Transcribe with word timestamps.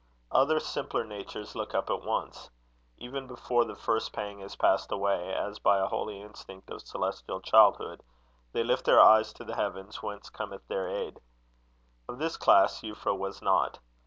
Other 0.31 0.59
simpler 0.59 1.03
natures 1.03 1.53
look 1.53 1.75
up 1.75 1.91
at 1.91 2.01
once. 2.01 2.49
Even 2.97 3.27
before 3.27 3.65
the 3.65 3.75
first 3.75 4.11
pang 4.13 4.39
has 4.39 4.55
passed 4.55 4.91
away, 4.91 5.31
as 5.31 5.59
by 5.59 5.77
a 5.77 5.85
holy 5.85 6.19
instinct 6.23 6.71
of 6.71 6.81
celestial 6.81 7.39
childhood, 7.39 8.01
they 8.51 8.63
lift 8.63 8.85
their 8.85 8.99
eyes 8.99 9.31
to 9.33 9.43
the 9.43 9.53
heavens 9.57 10.01
whence 10.01 10.31
cometh 10.31 10.67
their 10.67 10.87
aid. 10.89 11.19
Of 12.09 12.17
this 12.17 12.35
class 12.35 12.81
Euphra 12.81 13.15
was 13.15 13.43
not. 13.43 13.77